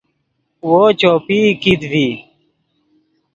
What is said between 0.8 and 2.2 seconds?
چوپئی کیت ڤی